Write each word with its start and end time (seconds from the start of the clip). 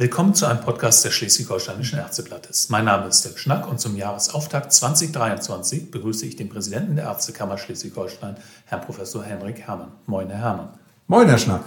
Willkommen 0.00 0.32
zu 0.32 0.46
einem 0.46 0.60
Podcast 0.60 1.04
des 1.04 1.12
Schleswig-Holsteinischen 1.14 1.98
Ärzteblattes. 1.98 2.68
Mein 2.68 2.84
Name 2.84 3.08
ist 3.08 3.24
Dirk 3.24 3.36
Schnack 3.36 3.68
und 3.68 3.80
zum 3.80 3.96
Jahresauftakt 3.96 4.72
2023 4.72 5.90
begrüße 5.90 6.24
ich 6.24 6.36
den 6.36 6.48
Präsidenten 6.48 6.94
der 6.94 7.06
Ärztekammer 7.06 7.58
Schleswig-Holstein, 7.58 8.36
Herrn 8.66 8.82
Professor 8.82 9.24
Henrik 9.24 9.58
Herrmann. 9.62 9.90
Moin, 10.06 10.30
Herr 10.30 10.38
Herrmann. 10.38 10.68
Moin, 11.08 11.28
Herr 11.28 11.38
Schnack. 11.38 11.64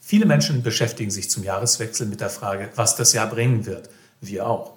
Viele 0.00 0.26
Menschen 0.26 0.62
beschäftigen 0.62 1.10
sich 1.10 1.28
zum 1.28 1.42
Jahreswechsel 1.42 2.06
mit 2.06 2.20
der 2.20 2.30
Frage, 2.30 2.68
was 2.76 2.94
das 2.94 3.12
Jahr 3.12 3.26
bringen 3.26 3.66
wird. 3.66 3.90
Wir 4.20 4.46
auch. 4.46 4.74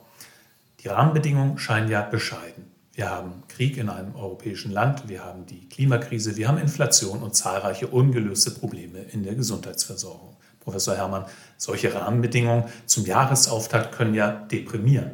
Die 0.79 0.87
Rahmenbedingungen 0.87 1.59
scheinen 1.59 1.91
ja 1.91 2.01
bescheiden. 2.01 2.71
Wir 2.93 3.11
haben 3.11 3.43
Krieg 3.49 3.77
in 3.77 3.89
einem 3.89 4.15
europäischen 4.15 4.71
Land, 4.71 5.07
wir 5.07 5.23
haben 5.23 5.45
die 5.45 5.69
Klimakrise, 5.69 6.37
wir 6.37 6.47
haben 6.47 6.57
Inflation 6.57 7.21
und 7.21 7.35
zahlreiche 7.35 7.85
ungelöste 7.85 8.49
Probleme 8.49 8.97
in 9.11 9.21
der 9.21 9.35
Gesundheitsversorgung. 9.35 10.37
Professor 10.59 10.95
Herrmann, 10.95 11.25
solche 11.57 11.93
Rahmenbedingungen 11.93 12.65
zum 12.85 13.05
Jahresauftakt 13.05 13.95
können 13.95 14.13
ja 14.13 14.31
deprimieren. 14.31 15.11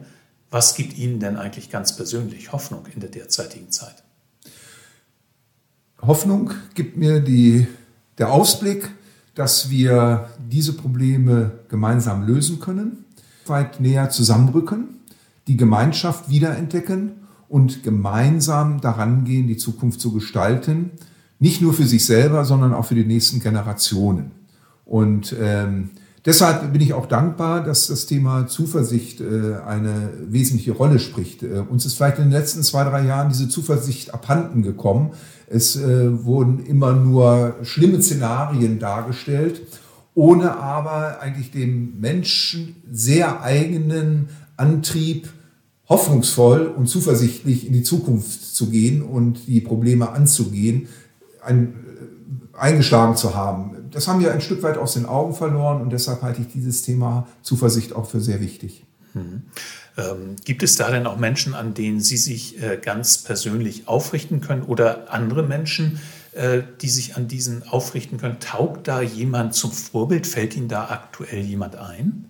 Was 0.51 0.75
gibt 0.75 0.97
Ihnen 0.97 1.19
denn 1.19 1.37
eigentlich 1.37 1.69
ganz 1.69 1.95
persönlich 1.95 2.51
Hoffnung 2.51 2.85
in 2.93 2.99
der 2.99 3.09
derzeitigen 3.09 3.71
Zeit? 3.71 4.03
Hoffnung 6.01 6.51
gibt 6.75 6.97
mir 6.97 7.19
die, 7.19 7.67
der 8.17 8.31
Ausblick, 8.31 8.91
dass 9.33 9.69
wir 9.69 10.29
diese 10.39 10.73
Probleme 10.73 11.59
gemeinsam 11.69 12.25
lösen 12.25 12.59
können, 12.59 13.05
weit 13.45 13.79
näher 13.79 14.09
zusammenrücken, 14.09 15.01
die 15.47 15.57
Gemeinschaft 15.57 16.29
wiederentdecken 16.29 17.11
und 17.49 17.83
gemeinsam 17.83 18.81
daran 18.81 19.25
gehen, 19.25 19.47
die 19.47 19.57
Zukunft 19.57 19.99
zu 19.99 20.11
gestalten, 20.11 20.91
nicht 21.39 21.61
nur 21.61 21.73
für 21.73 21.85
sich 21.85 22.05
selber, 22.05 22.45
sondern 22.45 22.73
auch 22.73 22.85
für 22.85 22.95
die 22.95 23.05
nächsten 23.05 23.39
Generationen. 23.39 24.31
Und 24.85 25.35
ähm, 25.41 25.89
deshalb 26.25 26.71
bin 26.71 26.81
ich 26.81 26.93
auch 26.93 27.07
dankbar, 27.07 27.63
dass 27.63 27.87
das 27.87 28.05
Thema 28.05 28.47
Zuversicht 28.47 29.19
äh, 29.19 29.55
eine 29.65 30.11
wesentliche 30.27 30.73
Rolle 30.73 30.99
spricht. 30.99 31.43
Äh, 31.43 31.63
uns 31.67 31.85
ist 31.85 31.95
vielleicht 31.95 32.19
in 32.19 32.25
den 32.25 32.31
letzten 32.31 32.63
zwei, 32.63 32.83
drei 32.83 33.05
Jahren 33.05 33.29
diese 33.29 33.49
Zuversicht 33.49 34.13
abhanden 34.13 34.61
gekommen. 34.61 35.11
Es 35.47 35.75
äh, 35.75 36.23
wurden 36.23 36.65
immer 36.65 36.93
nur 36.93 37.55
schlimme 37.63 38.01
Szenarien 38.01 38.79
dargestellt, 38.79 39.61
ohne 40.13 40.57
aber 40.57 41.19
eigentlich 41.19 41.51
dem 41.51 41.99
Menschen 41.99 42.75
sehr 42.91 43.41
eigenen 43.41 44.29
Antrieb, 44.55 45.29
hoffnungsvoll 45.87 46.65
und 46.65 46.87
zuversichtlich 46.87 47.67
in 47.67 47.73
die 47.73 47.83
Zukunft 47.83 48.55
zu 48.55 48.69
gehen 48.69 49.03
und 49.03 49.47
die 49.47 49.61
Probleme 49.61 50.09
anzugehen, 50.09 50.87
ein, 51.43 51.73
äh, 52.53 52.57
eingeschlagen 52.57 53.15
zu 53.15 53.35
haben 53.35 53.74
das 53.95 54.07
haben 54.07 54.19
wir 54.19 54.33
ein 54.33 54.41
Stück 54.41 54.61
weit 54.61 54.77
aus 54.77 54.93
den 54.93 55.05
Augen 55.05 55.33
verloren 55.33 55.81
und 55.81 55.89
deshalb 55.89 56.21
halte 56.21 56.41
ich 56.41 56.47
dieses 56.49 56.81
Thema 56.81 57.27
Zuversicht 57.41 57.93
auch 57.93 58.07
für 58.07 58.19
sehr 58.19 58.41
wichtig. 58.41 58.83
Mhm. 59.13 59.43
Ähm, 59.97 60.35
gibt 60.43 60.61
es 60.61 60.75
da 60.75 60.91
denn 60.91 61.07
auch 61.07 61.17
Menschen, 61.17 61.53
an 61.53 61.73
denen 61.73 62.01
Sie 62.01 62.17
sich 62.17 62.61
äh, 62.61 62.77
ganz 62.81 63.19
persönlich 63.19 63.87
aufrichten 63.87 64.41
können 64.41 64.63
oder 64.63 65.13
andere 65.13 65.43
Menschen, 65.43 66.01
äh, 66.33 66.63
die 66.81 66.89
sich 66.89 67.15
an 67.15 67.29
diesen 67.29 67.63
aufrichten 67.67 68.17
können? 68.17 68.41
Taugt 68.41 68.89
da 68.89 69.01
jemand 69.01 69.55
zum 69.55 69.71
Vorbild? 69.71 70.27
Fällt 70.27 70.55
Ihnen 70.57 70.67
da 70.67 70.89
aktuell 70.89 71.39
jemand 71.39 71.77
ein? 71.77 72.25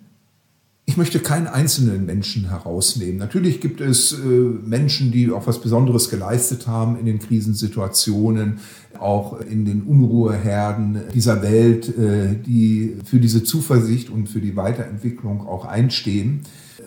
Ich 0.88 0.96
möchte 0.96 1.18
keinen 1.18 1.48
einzelnen 1.48 2.06
Menschen 2.06 2.48
herausnehmen. 2.48 3.16
Natürlich 3.16 3.60
gibt 3.60 3.80
es 3.80 4.12
äh, 4.12 4.16
Menschen, 4.24 5.10
die 5.10 5.32
auch 5.32 5.44
was 5.48 5.60
Besonderes 5.60 6.10
geleistet 6.10 6.68
haben 6.68 6.96
in 6.96 7.06
den 7.06 7.18
Krisensituationen, 7.18 8.60
auch 8.96 9.40
in 9.40 9.64
den 9.64 9.82
Unruheherden 9.82 11.00
dieser 11.12 11.42
Welt, 11.42 11.88
äh, 11.88 12.36
die 12.36 12.98
für 13.04 13.18
diese 13.18 13.42
Zuversicht 13.42 14.10
und 14.10 14.28
für 14.28 14.40
die 14.40 14.54
Weiterentwicklung 14.54 15.44
auch 15.48 15.64
einstehen. 15.64 16.42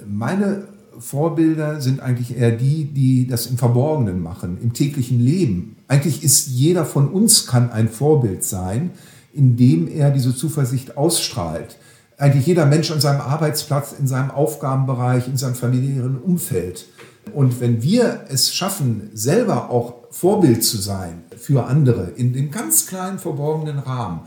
Meine 0.08 0.70
Vorbilder 0.97 1.81
sind 1.81 2.00
eigentlich 2.00 2.38
eher 2.38 2.54
die, 2.54 2.86
die 2.86 3.27
das 3.27 3.48
im 3.48 3.58
Verborgenen 3.58 4.23
machen, 4.23 4.60
im 4.64 4.71
täglichen 4.71 5.20
Leben. 5.20 5.76
Eigentlich 5.89 6.23
ist 6.23 6.48
jeder 6.48 6.86
von 6.86 7.10
uns 7.10 7.48
kann 7.48 7.70
ein 7.70 7.89
Vorbild 7.89 8.45
sein, 8.45 8.92
indem 9.33 9.89
er 9.89 10.10
diese 10.10 10.33
Zuversicht 10.33 10.95
ausstrahlt 10.95 11.77
eigentlich 12.19 12.45
jeder 12.45 12.65
Mensch 12.65 12.91
an 12.91 12.99
seinem 12.99 13.21
Arbeitsplatz, 13.21 13.93
in 13.97 14.05
seinem 14.05 14.30
Aufgabenbereich, 14.30 15.27
in 15.27 15.37
seinem 15.37 15.55
familiären 15.55 16.19
Umfeld. 16.19 16.85
Und 17.33 17.61
wenn 17.61 17.81
wir 17.81 18.25
es 18.30 18.53
schaffen, 18.53 19.09
selber 19.13 19.69
auch 19.69 19.95
Vorbild 20.11 20.63
zu 20.63 20.77
sein 20.77 21.23
für 21.37 21.65
andere 21.65 22.11
in 22.15 22.33
dem 22.33 22.52
ganz 22.52 22.87
kleinen 22.87 23.19
verborgenen 23.19 23.80
Rahmen, 23.80 24.21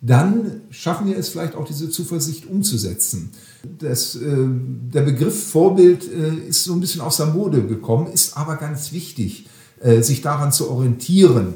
dann 0.00 0.62
schaffen 0.70 1.06
wir 1.06 1.16
es 1.16 1.28
vielleicht 1.28 1.54
auch 1.54 1.64
diese 1.64 1.88
Zuversicht 1.88 2.46
umzusetzen. 2.46 3.30
Das, 3.78 4.16
äh, 4.16 4.20
der 4.22 5.02
Begriff 5.02 5.50
Vorbild 5.50 6.10
äh, 6.12 6.48
ist 6.48 6.64
so 6.64 6.72
ein 6.72 6.80
bisschen 6.80 7.00
aus 7.00 7.16
der 7.16 7.26
Mode 7.26 7.66
gekommen, 7.66 8.08
ist 8.12 8.36
aber 8.36 8.56
ganz 8.56 8.92
wichtig, 8.92 9.46
äh, 9.80 10.02
sich 10.02 10.20
daran 10.20 10.52
zu 10.52 10.70
orientieren 10.70 11.54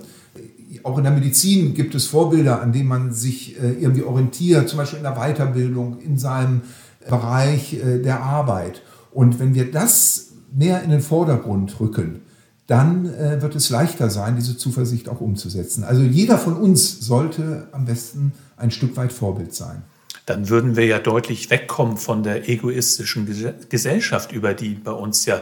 auch 0.85 0.99
in 0.99 1.05
der 1.05 1.13
Medizin 1.13 1.75
gibt 1.75 1.95
es 1.95 2.07
Vorbilder, 2.07 2.61
an 2.63 2.73
denen 2.73 2.89
man 2.89 3.13
sich 3.13 3.61
äh, 3.61 3.73
irgendwie 3.73 4.03
orientiert, 4.03 4.69
zum 4.69 4.79
Beispiel 4.79 4.99
in 4.99 5.05
der 5.05 5.15
Weiterbildung, 5.15 6.01
in 6.01 6.19
seinem 6.19 6.63
Bereich 7.09 7.75
äh, 7.75 7.99
der 7.99 8.23
Arbeit. 8.23 8.83
Und 9.13 9.39
wenn 9.41 9.55
wir 9.55 9.71
das 9.71 10.33
mehr 10.53 10.83
in 10.83 10.91
den 10.91 11.01
Vordergrund 11.01 11.81
rücken, 11.81 12.23
dann 12.67 13.13
äh, 13.15 13.43
wird 13.43 13.57
es 13.57 13.69
leichter 13.71 14.11
sein, 14.11 14.37
diese 14.37 14.57
Zuversicht 14.57 15.09
auch 15.09 15.21
umzusetzen. 15.21 15.83
Also 15.83 16.03
jeder 16.03 16.39
von 16.39 16.55
uns 16.57 17.01
sollte 17.01 17.69
am 17.73 17.85
besten 17.85 18.33
ein 18.57 18.71
Stück 18.71 18.97
weit 18.97 19.13
Vorbild 19.13 19.55
sein. 19.55 19.83
Dann 20.27 20.49
würden 20.49 20.77
wir 20.77 20.87
ja 20.87 21.01
deutlich 21.01 21.51
wegkommen 21.51 21.97
von 21.97 22.23
der 22.23 22.49
egoistischen 22.49 23.27
Gesellschaft, 23.69 24.31
über 24.31 24.55
die 24.55 24.75
bei 24.75 24.93
uns 24.93 25.27
ja 25.27 25.41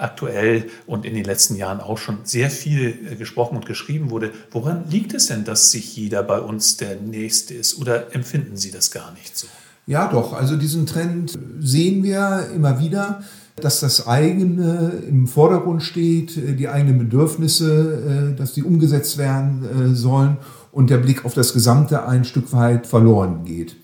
aktuell 0.00 0.68
und 0.86 1.04
in 1.04 1.14
den 1.14 1.24
letzten 1.24 1.56
Jahren 1.56 1.80
auch 1.80 1.98
schon 1.98 2.18
sehr 2.24 2.50
viel 2.50 2.98
äh, 3.10 3.16
gesprochen 3.16 3.56
und 3.56 3.66
geschrieben 3.66 4.10
wurde. 4.10 4.32
Woran 4.50 4.84
liegt 4.88 5.14
es 5.14 5.26
denn, 5.26 5.44
dass 5.44 5.70
sich 5.70 5.96
jeder 5.96 6.22
bei 6.22 6.40
uns 6.40 6.76
der 6.76 6.96
Nächste 6.96 7.54
ist? 7.54 7.78
Oder 7.78 8.14
empfinden 8.14 8.56
Sie 8.56 8.70
das 8.70 8.90
gar 8.90 9.12
nicht 9.12 9.36
so? 9.36 9.46
Ja, 9.86 10.08
doch. 10.08 10.32
Also 10.32 10.56
diesen 10.56 10.86
Trend 10.86 11.38
sehen 11.60 12.02
wir 12.02 12.48
immer 12.54 12.80
wieder, 12.80 13.22
dass 13.56 13.80
das 13.80 14.06
eigene 14.06 15.02
im 15.08 15.26
Vordergrund 15.26 15.82
steht, 15.82 16.36
äh, 16.36 16.54
die 16.54 16.68
eigenen 16.68 16.98
Bedürfnisse, 16.98 18.32
äh, 18.34 18.36
dass 18.36 18.54
die 18.54 18.62
umgesetzt 18.62 19.18
werden 19.18 19.94
sollen 19.94 20.38
und 20.72 20.90
der 20.90 20.98
Blick 20.98 21.24
auf 21.24 21.34
das 21.34 21.52
Gesamte 21.52 22.06
ein 22.06 22.24
Stück 22.24 22.52
weit 22.52 22.86
verloren 22.86 23.44
geht 23.44 23.76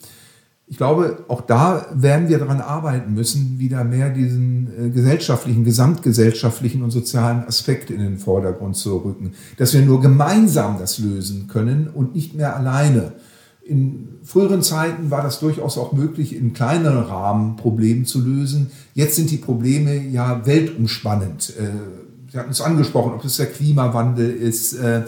ich 0.68 0.76
glaube, 0.76 1.24
auch 1.28 1.42
da 1.42 1.86
werden 1.94 2.28
wir 2.28 2.38
daran 2.38 2.60
arbeiten 2.60 3.14
müssen, 3.14 3.58
wieder 3.58 3.84
mehr 3.84 4.10
diesen 4.10 4.68
äh, 4.86 4.90
gesellschaftlichen, 4.90 5.64
gesamtgesellschaftlichen 5.64 6.82
und 6.82 6.90
sozialen 6.90 7.44
Aspekt 7.46 7.90
in 7.90 8.00
den 8.00 8.18
Vordergrund 8.18 8.76
zu 8.76 8.96
rücken. 8.96 9.32
Dass 9.58 9.74
wir 9.74 9.82
nur 9.82 10.00
gemeinsam 10.00 10.78
das 10.78 10.98
lösen 10.98 11.46
können 11.46 11.88
und 11.88 12.16
nicht 12.16 12.34
mehr 12.34 12.56
alleine. 12.56 13.12
In 13.64 14.08
früheren 14.24 14.62
Zeiten 14.62 15.10
war 15.10 15.22
das 15.22 15.38
durchaus 15.38 15.78
auch 15.78 15.92
möglich, 15.92 16.34
in 16.34 16.52
kleineren 16.52 17.04
Rahmen 17.04 17.56
Probleme 17.56 18.04
zu 18.04 18.20
lösen. 18.20 18.70
Jetzt 18.94 19.16
sind 19.16 19.30
die 19.30 19.38
Probleme 19.38 19.96
ja 19.96 20.46
weltumspannend. 20.46 21.52
Äh, 21.58 21.70
Sie 22.32 22.38
hatten 22.38 22.50
es 22.50 22.60
angesprochen, 22.60 23.12
ob 23.14 23.24
es 23.24 23.36
der 23.36 23.46
Klimawandel 23.46 24.30
ist, 24.30 24.74
äh, 24.74 25.04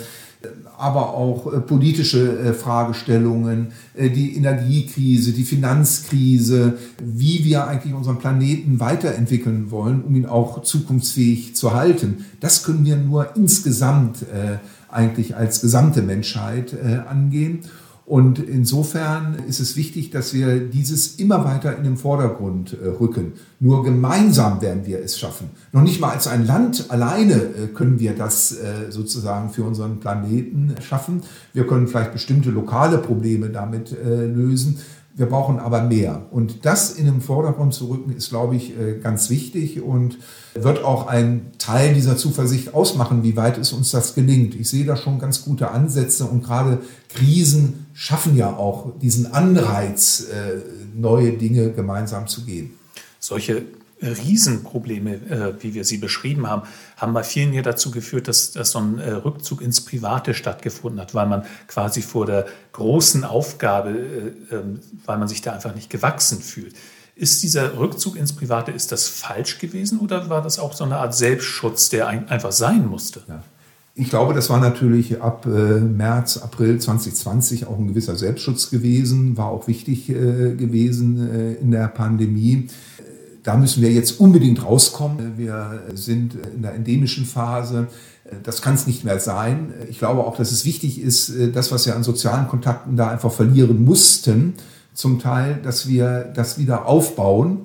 aber 0.78 1.14
auch 1.14 1.52
äh, 1.52 1.60
politische 1.60 2.38
äh, 2.38 2.52
Fragestellungen, 2.54 3.72
äh, 3.94 4.10
die 4.10 4.36
Energiekrise, 4.36 5.32
die 5.32 5.42
Finanzkrise, 5.42 6.78
wie 7.02 7.44
wir 7.44 7.66
eigentlich 7.66 7.94
unseren 7.94 8.18
Planeten 8.18 8.78
weiterentwickeln 8.78 9.72
wollen, 9.72 10.02
um 10.02 10.14
ihn 10.14 10.26
auch 10.26 10.62
zukunftsfähig 10.62 11.56
zu 11.56 11.74
halten. 11.74 12.24
Das 12.40 12.62
können 12.62 12.84
wir 12.84 12.96
nur 12.96 13.36
insgesamt 13.36 14.24
eigentlich 14.88 15.36
als 15.36 15.60
gesamte 15.60 16.02
Menschheit 16.02 16.76
angehen. 17.08 17.60
Und 18.08 18.38
insofern 18.38 19.34
ist 19.46 19.60
es 19.60 19.76
wichtig, 19.76 20.08
dass 20.08 20.32
wir 20.32 20.60
dieses 20.60 21.16
immer 21.16 21.44
weiter 21.44 21.76
in 21.76 21.84
den 21.84 21.98
Vordergrund 21.98 22.72
äh, 22.72 22.88
rücken. 22.88 23.34
Nur 23.60 23.84
gemeinsam 23.84 24.62
werden 24.62 24.86
wir 24.86 25.00
es 25.00 25.18
schaffen. 25.18 25.50
Noch 25.72 25.82
nicht 25.82 26.00
mal 26.00 26.12
als 26.12 26.26
ein 26.26 26.46
Land 26.46 26.86
alleine 26.88 27.34
äh, 27.34 27.66
können 27.66 28.00
wir 28.00 28.14
das 28.14 28.52
äh, 28.52 28.90
sozusagen 28.90 29.50
für 29.50 29.62
unseren 29.62 30.00
Planeten 30.00 30.74
schaffen. 30.80 31.22
Wir 31.52 31.66
können 31.66 31.86
vielleicht 31.86 32.14
bestimmte 32.14 32.48
lokale 32.48 32.96
Probleme 32.96 33.50
damit 33.50 33.94
lösen. 34.02 34.78
Wir 35.18 35.26
brauchen 35.26 35.58
aber 35.58 35.82
mehr. 35.82 36.26
Und 36.30 36.64
das 36.64 36.92
in 36.92 37.06
den 37.06 37.20
Vordergrund 37.20 37.74
zu 37.74 37.88
rücken, 37.88 38.12
ist, 38.12 38.30
glaube 38.30 38.54
ich, 38.54 38.78
äh, 38.78 39.00
ganz 39.02 39.30
wichtig 39.30 39.82
und 39.82 40.18
wird 40.54 40.84
auch 40.84 41.08
ein 41.08 41.50
Teil 41.58 41.92
dieser 41.92 42.16
Zuversicht 42.16 42.72
ausmachen, 42.72 43.24
wie 43.24 43.36
weit 43.36 43.58
es 43.58 43.72
uns 43.72 43.90
das 43.90 44.14
gelingt. 44.14 44.54
Ich 44.54 44.70
sehe 44.70 44.84
da 44.84 44.96
schon 44.96 45.18
ganz 45.18 45.44
gute 45.44 45.72
Ansätze 45.72 46.24
und 46.24 46.44
gerade 46.44 46.78
Krisen 47.08 47.86
schaffen 47.94 48.36
ja 48.36 48.56
auch 48.56 48.96
diesen 49.00 49.32
Anreiz, 49.32 50.28
äh, 50.32 50.60
neue 50.94 51.32
Dinge 51.32 51.72
gemeinsam 51.72 52.28
zu 52.28 52.44
gehen. 52.44 52.78
Solche 53.18 53.64
Riesenprobleme, 54.00 55.14
äh, 55.14 55.62
wie 55.62 55.74
wir 55.74 55.84
sie 55.84 55.98
beschrieben 55.98 56.48
haben, 56.48 56.62
haben 56.96 57.12
bei 57.12 57.22
vielen 57.22 57.52
ja 57.52 57.62
dazu 57.62 57.90
geführt, 57.90 58.28
dass, 58.28 58.52
dass 58.52 58.70
so 58.70 58.78
ein 58.78 58.98
äh, 58.98 59.10
Rückzug 59.10 59.60
ins 59.60 59.80
Private 59.80 60.34
stattgefunden 60.34 61.00
hat, 61.00 61.14
weil 61.14 61.26
man 61.26 61.44
quasi 61.66 62.02
vor 62.02 62.26
der 62.26 62.46
großen 62.72 63.24
Aufgabe, 63.24 63.90
äh, 63.90 64.54
ähm, 64.54 64.80
weil 65.04 65.18
man 65.18 65.28
sich 65.28 65.42
da 65.42 65.52
einfach 65.52 65.74
nicht 65.74 65.90
gewachsen 65.90 66.40
fühlt. 66.40 66.74
Ist 67.16 67.42
dieser 67.42 67.76
Rückzug 67.78 68.16
ins 68.16 68.32
Private, 68.32 68.70
ist 68.70 68.92
das 68.92 69.08
falsch 69.08 69.58
gewesen 69.58 69.98
oder 69.98 70.30
war 70.30 70.40
das 70.40 70.60
auch 70.60 70.72
so 70.72 70.84
eine 70.84 70.98
Art 70.98 71.14
Selbstschutz, 71.14 71.88
der 71.88 72.06
einfach 72.06 72.52
sein 72.52 72.86
musste? 72.86 73.22
Ja. 73.28 73.42
Ich 74.00 74.10
glaube, 74.10 74.32
das 74.32 74.48
war 74.48 74.60
natürlich 74.60 75.20
ab 75.20 75.44
äh, 75.44 75.48
März, 75.48 76.36
April 76.36 76.78
2020 76.78 77.66
auch 77.66 77.76
ein 77.76 77.88
gewisser 77.88 78.14
Selbstschutz 78.14 78.70
gewesen, 78.70 79.36
war 79.36 79.46
auch 79.46 79.66
wichtig 79.66 80.08
äh, 80.08 80.54
gewesen 80.54 81.28
äh, 81.28 81.54
in 81.54 81.72
der 81.72 81.88
Pandemie. 81.88 82.68
Da 83.48 83.56
müssen 83.56 83.82
wir 83.82 83.90
jetzt 83.90 84.20
unbedingt 84.20 84.62
rauskommen. 84.62 85.38
Wir 85.38 85.84
sind 85.94 86.34
in 86.54 86.60
der 86.60 86.74
endemischen 86.74 87.24
Phase. 87.24 87.86
Das 88.42 88.60
kann 88.60 88.74
es 88.74 88.86
nicht 88.86 89.06
mehr 89.06 89.20
sein. 89.20 89.72
Ich 89.88 89.98
glaube 89.98 90.26
auch, 90.26 90.36
dass 90.36 90.52
es 90.52 90.66
wichtig 90.66 91.00
ist, 91.00 91.32
das, 91.54 91.72
was 91.72 91.86
wir 91.86 91.96
an 91.96 92.02
sozialen 92.02 92.46
Kontakten 92.46 92.98
da 92.98 93.08
einfach 93.08 93.32
verlieren 93.32 93.86
mussten, 93.86 94.52
zum 94.92 95.18
Teil, 95.18 95.60
dass 95.62 95.88
wir 95.88 96.30
das 96.34 96.58
wieder 96.58 96.84
aufbauen. 96.84 97.60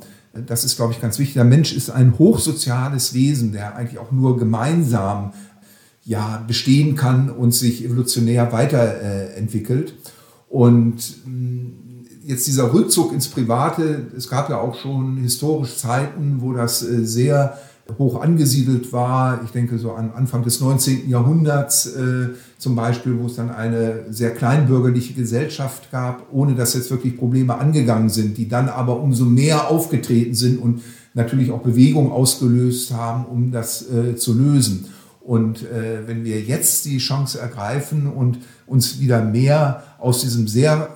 Das 0.48 0.64
ist, 0.64 0.78
glaube 0.78 0.94
ich, 0.94 1.02
ganz 1.02 1.20
wichtig. 1.20 1.34
Der 1.34 1.44
Mensch 1.44 1.74
ist 1.74 1.90
ein 1.90 2.18
hochsoziales 2.18 3.14
Wesen, 3.14 3.52
der 3.52 3.76
eigentlich 3.76 4.00
auch 4.00 4.14
nur 4.14 4.38
gemeinsam 4.38 5.34
ja, 6.06 6.42
bestehen 6.48 6.96
kann 6.96 7.30
und 7.30 7.54
sich 7.54 7.84
evolutionär 7.84 8.54
weiterentwickelt. 8.54 9.96
Und 10.48 11.26
mh, 11.26 11.30
mm, 11.30 11.83
jetzt 12.25 12.48
dieser 12.48 12.74
Rückzug 12.74 13.14
ins 13.14 13.28
Private, 13.28 14.08
es 14.16 14.30
gab 14.30 14.50
ja 14.50 14.60
auch 14.60 14.75
schon 14.75 15.18
historisch 15.18 15.75
Zeiten, 15.78 16.38
wo 16.40 16.54
das 16.54 16.81
äh, 16.84 17.06
sehr 17.06 17.58
hoch 17.98 18.22
angesiedelt 18.22 18.94
war. 18.94 19.42
Ich 19.44 19.52
denke 19.52 19.78
so 19.78 19.92
an 19.92 20.12
Anfang 20.16 20.44
des 20.44 20.62
19. 20.62 21.10
Jahrhunderts 21.10 21.88
äh, 21.88 22.30
zum 22.58 22.75
Beispiel, 22.75 23.20
wo 23.20 23.25
es 23.25 23.36
dann 23.36 23.50
eine 23.50 24.06
sehr 24.10 24.34
kleinbürgerliche 24.34 25.14
Gesellschaft 25.14 25.92
gab, 25.92 26.28
ohne 26.31 26.56
dass 26.56 26.74
jetzt 26.75 26.90
wirklich 26.92 27.18
Probleme 27.18 27.56
angegangen 27.58 28.10
sind, 28.10 28.38
die 28.38 28.48
dann 28.48 28.70
aber 28.70 29.02
umso 29.02 29.25
mehr 29.25 29.70
aufgetreten 29.70 30.34
sind 30.34 30.62
und 30.62 30.81
natürlich 31.14 31.52
auch 31.52 31.62
Bewegung 31.62 32.12
ausgelöst 32.12 32.94
haben, 32.94 33.25
um 33.25 33.52
das 33.52 33.90
äh, 33.90 34.16
zu 34.16 34.34
lösen. 34.34 34.86
Und 35.20 35.64
äh, 35.64 36.08
wenn 36.08 36.24
wir 36.24 36.42
jetzt 36.42 36.86
die 36.86 36.98
Chance 36.98 37.40
ergreifen 37.40 38.08
und 38.08 38.40
uns 38.66 39.00
wieder 39.00 39.24
mehr 39.24 39.84
aus 40.00 40.22
diesem 40.22 40.48
sehr 40.48 40.90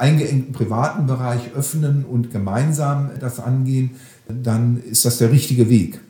eingeengten 0.00 0.52
privaten 0.52 1.06
Bereich 1.06 1.52
öffnen 1.54 2.04
und 2.04 2.30
gemeinsam 2.30 3.10
das 3.20 3.40
angehen, 3.40 3.96
dann 4.28 4.82
ist 4.82 5.04
das 5.04 5.18
der 5.18 5.30
richtige 5.30 5.68
Weg. 5.68 6.00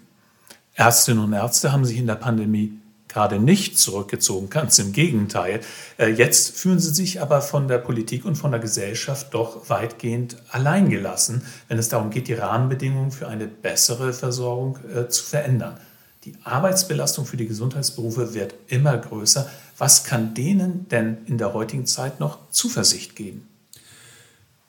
Ärztinnen 0.75 1.23
und 1.23 1.33
Ärzte 1.33 1.73
haben 1.73 1.85
sich 1.85 1.99
in 1.99 2.07
der 2.07 2.15
Pandemie 2.15 2.79
gerade 3.13 3.39
nicht 3.39 3.79
zurückgezogen, 3.79 4.49
ganz 4.49 4.79
im 4.79 4.93
Gegenteil. 4.93 5.61
Äh, 5.99 6.09
jetzt 6.09 6.57
fühlen 6.57 6.79
sie 6.79 6.95
sich 6.95 7.21
aber 7.21 7.43
von 7.43 7.69
der 7.69 7.79
Politik 7.79 8.25
und 8.25 8.37
von 8.37 8.51
der 8.51 8.61
Gesellschaft 8.61 9.35
doch 9.35 9.69
weitgehend 9.69 10.37
alleingelassen, 10.51 11.43
wenn 11.69 11.79
es 11.79 11.89
darum 11.89 12.11
geht, 12.11 12.29
die 12.29 12.35
Rahmenbedingungen 12.35 13.11
für 13.11 13.29
eine 13.29 13.47
bessere 13.47 14.13
Versorgung 14.13 14.79
äh, 14.95 15.09
zu 15.09 15.23
verändern. 15.25 15.79
Die 16.25 16.35
Arbeitsbelastung 16.45 17.27
für 17.27 17.37
die 17.37 17.49
Gesundheitsberufe 17.49 18.33
wird 18.33 18.55
immer 18.69 18.97
größer. 18.97 19.51
Was 19.77 20.05
kann 20.05 20.35
denen 20.35 20.89
denn 20.89 21.19
in 21.27 21.37
der 21.37 21.53
heutigen 21.53 21.85
Zeit 21.85 22.21
noch 22.21 22.39
Zuversicht 22.51 23.17
geben? 23.17 23.49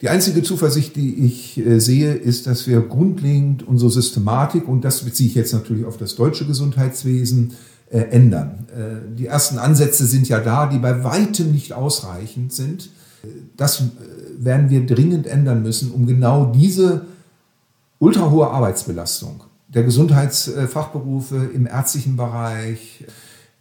Die 0.03 0.09
einzige 0.09 0.43
Zuversicht, 0.43 0.97
die 0.97 1.25
ich 1.25 1.57
äh, 1.65 1.79
sehe, 1.79 2.13
ist, 2.13 2.45
dass 2.45 2.67
wir 2.67 2.81
grundlegend 2.81 3.65
unsere 3.65 3.89
Systematik, 3.89 4.67
und 4.67 4.83
das 4.83 4.99
beziehe 5.05 5.29
ich 5.29 5.35
jetzt 5.35 5.53
natürlich 5.53 5.85
auf 5.85 5.95
das 5.95 6.15
deutsche 6.15 6.45
Gesundheitswesen, 6.45 7.53
äh, 7.89 7.99
ändern. 7.99 8.67
Äh, 8.75 9.15
die 9.17 9.27
ersten 9.27 9.59
Ansätze 9.59 10.05
sind 10.05 10.27
ja 10.27 10.41
da, 10.41 10.67
die 10.67 10.79
bei 10.79 11.05
weitem 11.05 11.53
nicht 11.53 11.71
ausreichend 11.71 12.51
sind. 12.51 12.89
Das 13.55 13.81
werden 14.37 14.69
wir 14.69 14.85
dringend 14.85 15.25
ändern 15.25 15.63
müssen, 15.63 15.91
um 15.91 16.05
genau 16.05 16.51
diese 16.51 17.05
ultrahohe 17.99 18.49
Arbeitsbelastung 18.49 19.45
der 19.69 19.83
Gesundheitsfachberufe 19.83 21.49
im 21.53 21.65
ärztlichen 21.65 22.17
Bereich, 22.17 23.05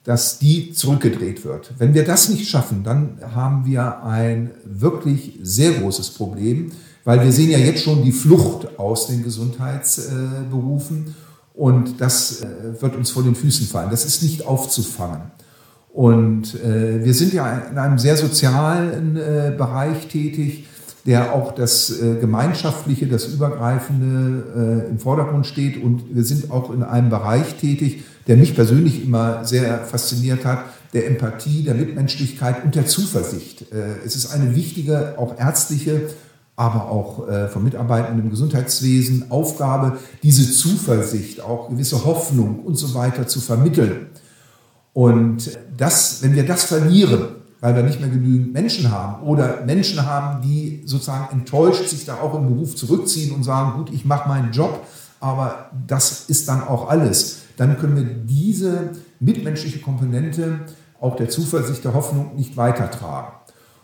dass 0.05 0.39
die 0.39 0.73
zurückgedreht 0.73 1.45
wird. 1.45 1.75
Wenn 1.79 1.95
wir 1.95 2.05
das 2.05 2.29
nicht 2.29 2.49
schaffen, 2.49 2.83
dann 2.83 3.19
haben 3.35 3.65
wir 3.67 4.03
ein 4.03 4.51
wirklich 4.65 5.39
sehr 5.43 5.73
großes 5.73 6.11
Problem, 6.11 6.73
weil 7.05 7.23
wir 7.23 7.33
sehen 7.33 7.51
ja 7.51 7.59
jetzt 7.59 7.83
schon 7.83 8.03
die 8.03 8.13
Flucht 8.13 8.79
aus 8.79 9.07
den 9.07 9.23
Gesundheitsberufen 9.23 11.15
und 11.55 12.01
das 12.01 12.43
äh, 12.43 12.81
wird 12.81 12.97
uns 12.97 13.11
vor 13.11 13.23
den 13.23 13.35
Füßen 13.35 13.67
fallen. 13.67 13.91
Das 13.91 14.05
ist 14.05 14.23
nicht 14.23 14.47
aufzufangen. 14.47 15.31
Und 15.93 16.55
äh, 16.55 17.05
wir 17.05 17.13
sind 17.13 17.35
ja 17.35 17.59
in 17.71 17.77
einem 17.77 17.99
sehr 17.99 18.17
sozialen 18.17 19.17
äh, 19.17 19.53
Bereich 19.57 20.09
tätig 20.09 20.65
der 21.07 21.35
auch 21.35 21.53
das 21.53 21.91
äh, 21.91 22.17
Gemeinschaftliche, 22.21 23.07
das 23.07 23.27
Übergreifende 23.27 24.85
äh, 24.87 24.91
im 24.91 24.99
Vordergrund 24.99 25.47
steht. 25.47 25.83
Und 25.83 26.15
wir 26.15 26.25
sind 26.25 26.51
auch 26.51 26.73
in 26.73 26.83
einem 26.83 27.11
Bereich 27.11 27.57
tätig, 27.57 28.05
der 28.29 28.37
mich 28.37 28.55
persönlich 28.55 29.05
immer 29.05 29.45
sehr 29.45 29.81
fasziniert 29.85 30.45
hat, 30.45 30.65
der 30.93 31.09
Empathie, 31.09 31.65
der 31.65 31.75
Mitmenschlichkeit 31.75 32.65
und 32.65 32.75
der 32.75 32.87
Zuversicht. 32.87 33.73
Äh, 33.73 34.05
es 34.07 34.15
ist 34.15 34.33
eine 34.33 34.55
wichtige, 34.55 35.19
auch 35.19 35.39
ärztliche, 35.39 36.11
aber 36.55 36.91
auch 36.91 37.29
äh, 37.29 37.49
von 37.49 37.65
Mitarbeitern 37.65 38.19
im 38.21 38.31
Gesundheitswesen 38.31 39.31
Aufgabe, 39.31 39.99
diese 40.23 40.53
Zuversicht, 40.53 41.41
auch 41.41 41.71
gewisse 41.71 42.05
Hoffnung 42.05 42.61
und 42.61 42.77
so 42.77 42.95
weiter 42.95 43.27
zu 43.27 43.41
vermitteln. 43.41 44.07
Und 44.93 45.59
das, 45.77 46.23
wenn 46.23 46.35
wir 46.35 46.45
das 46.45 46.65
verlieren, 46.65 47.42
weil 47.63 47.77
wir 47.77 47.85
nicht 47.85 48.01
mehr 48.01 48.11
genügend 48.11 48.53
Menschen 48.53 48.91
haben 48.91 49.23
oder 49.23 49.65
Menschen 49.65 50.05
haben, 50.05 50.43
die 50.43 50.83
sozusagen 50.85 51.33
enttäuscht 51.33 51.89
sich 51.89 52.05
da 52.05 52.17
auch 52.17 52.35
im 52.35 52.49
Beruf 52.49 52.75
zurückziehen 52.75 53.33
und 53.33 53.45
sagen, 53.45 53.79
gut, 53.79 53.91
ich 53.95 54.05
mache 54.05 54.29
meinen 54.29 54.51
Job, 54.51 54.85
aber 55.21 55.71
das 55.87 56.25
ist 56.29 56.49
dann 56.49 56.65
auch 56.65 56.89
alles. 56.89 57.43
Dann 57.57 57.79
können 57.79 57.95
wir 57.95 58.03
diese 58.03 58.91
mitmenschliche 59.21 59.79
Komponente 59.79 60.59
auch 61.01 61.15
der 61.15 61.29
Zuversicht, 61.29 61.85
der 61.85 61.95
Hoffnung 61.95 62.35
nicht 62.35 62.57
weitertragen. 62.57 63.33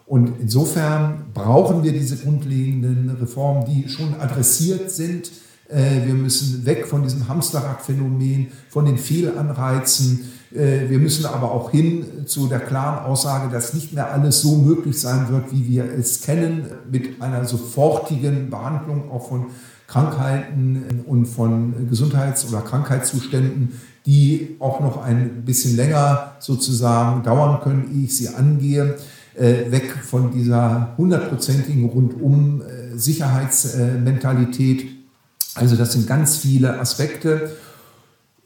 Und 0.07 0.41
insofern 0.41 1.27
brauchen 1.33 1.85
wir 1.85 1.93
diese 1.93 2.17
grundlegenden 2.17 3.11
Reformen, 3.11 3.65
die 3.65 3.89
schon 3.89 4.19
adressiert 4.19 4.91
sind. 4.91 5.31
Äh, 5.69 6.05
wir 6.05 6.15
müssen 6.15 6.67
weg 6.67 6.89
von 6.89 7.05
diesem 7.05 7.29
Hamsterrad-Phänomen, 7.29 8.49
von 8.71 8.87
den 8.87 8.99
Fehlanreizen, 8.99 10.33
wir 10.51 10.99
müssen 10.99 11.27
aber 11.27 11.53
auch 11.53 11.71
hin 11.71 12.27
zu 12.27 12.47
der 12.47 12.61
klaren 12.61 13.05
Aussage, 13.05 13.53
dass 13.53 13.75
nicht 13.75 13.93
mehr 13.93 14.11
alles 14.11 14.41
so 14.41 14.57
möglich 14.57 14.99
sein 14.99 15.29
wird, 15.29 15.53
wie 15.53 15.69
wir 15.69 15.85
es 15.85 16.23
kennen, 16.23 16.65
mit 16.91 17.21
einer 17.21 17.45
sofortigen 17.45 18.49
Behandlung 18.49 19.11
auch 19.11 19.29
von 19.29 19.47
Krankheiten 19.89 21.03
und 21.07 21.27
von 21.27 21.89
Gesundheits- 21.89 22.47
oder 22.49 22.61
Krankheitszuständen, 22.61 23.81
die 24.07 24.57
auch 24.59 24.81
noch 24.81 25.03
ein 25.03 25.45
bisschen 25.45 25.77
länger 25.77 26.33
sozusagen 26.39 27.23
dauern 27.23 27.61
können, 27.63 27.91
ehe 27.95 28.05
ich 28.05 28.17
sie 28.17 28.29
angehe, 28.29 28.97
äh, 29.35 29.71
weg 29.71 29.95
von 30.03 30.31
dieser 30.33 30.95
hundertprozentigen 30.99 31.87
rundum 31.87 32.63
äh, 32.63 32.97
Sicherheitsmentalität. 32.99 34.87
Also 35.55 35.77
das 35.77 35.93
sind 35.93 36.07
ganz 36.07 36.37
viele 36.37 36.79
Aspekte. 36.79 37.53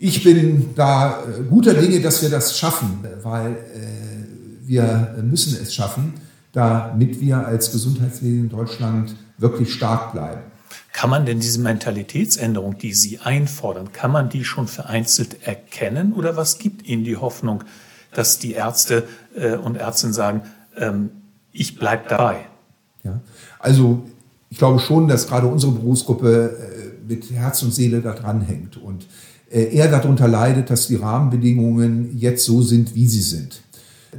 Ich 0.05 0.25
bin 0.25 0.71
da 0.75 1.23
äh, 1.23 1.45
guter 1.49 1.75
Dinge, 1.75 2.01
dass 2.01 2.23
wir 2.23 2.29
das 2.29 2.59
schaffen, 2.59 3.05
weil 3.23 3.53
äh, 3.53 4.67
wir 4.67 5.15
müssen 5.23 5.57
es 5.63 5.73
schaffen, 5.73 6.15
damit 6.51 7.21
wir 7.21 7.47
als 7.47 7.71
Gesundheitswesen 7.71 8.41
in 8.41 8.49
Deutschland 8.49 9.15
wirklich 9.39 9.73
stark 9.73 10.11
bleiben. 10.11 10.41
Kann 10.93 11.09
man 11.09 11.25
denn 11.25 11.39
diese 11.39 11.61
Mentalitätsänderung, 11.61 12.79
die 12.79 12.95
Sie 12.95 13.21
einfordern, 13.21 13.93
kann 13.93 14.11
man 14.11 14.29
die 14.29 14.43
schon 14.45 14.67
vereinzelt 14.67 15.47
erkennen 15.47 16.15
oder 16.15 16.37
was 16.37 16.59
gibt 16.59 16.85
Ihnen 16.85 17.05
die 17.05 17.17
Hoffnung, 17.17 17.63
dass 18.13 18.41
die 18.41 18.55
Ärzte 18.55 19.05
äh, 19.37 19.55
und 19.55 19.77
Ärztinnen 19.77 20.15
sagen, 20.15 20.43
ähm, 20.77 21.11
ich 21.53 21.79
bleibe 21.79 22.09
dabei? 22.09 22.39
Ja, 23.05 23.21
also 23.61 24.03
ich 24.51 24.59
glaube 24.59 24.81
schon, 24.81 25.07
dass 25.07 25.29
gerade 25.29 25.47
unsere 25.47 25.71
Berufsgruppe 25.71 26.97
äh, 27.07 27.09
mit 27.09 27.31
Herz 27.31 27.63
und 27.63 27.73
Seele 27.73 28.01
da 28.01 28.15
dran 28.15 28.41
hängt 28.41 28.77
und 28.77 29.07
er 29.53 29.89
darunter 29.89 30.29
leidet, 30.29 30.71
dass 30.71 30.87
die 30.87 30.97
Rahmenbedingungen 30.97 32.17
jetzt 32.17 32.45
so 32.45 32.63
sind, 32.63 32.95
wie 32.95 33.07
sie 33.07 33.21
sind. 33.21 33.61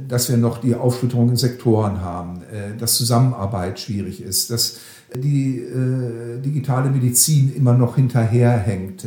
Dass 0.08 0.28
wir 0.28 0.36
noch 0.36 0.58
die 0.58 0.74
Aufsplitterung 0.74 1.30
in 1.30 1.36
Sektoren 1.36 2.00
haben, 2.00 2.42
äh, 2.42 2.76
dass 2.78 2.96
Zusammenarbeit 2.96 3.80
schwierig 3.80 4.22
ist, 4.22 4.50
dass 4.50 4.78
die 5.16 5.58
äh, 5.58 6.40
digitale 6.40 6.90
Medizin 6.90 7.54
immer 7.54 7.74
noch 7.74 7.96
hinterherhängt, 7.96 9.06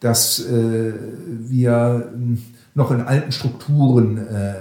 dass 0.00 0.44
wir 0.44 2.10
hm, 2.12 2.38
noch 2.74 2.90
in 2.90 3.00
alten 3.00 3.30
Strukturen 3.30 4.20